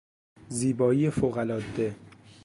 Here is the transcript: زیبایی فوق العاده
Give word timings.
زیبایی 0.49 1.09
فوق 1.09 1.37
العاده 1.37 1.95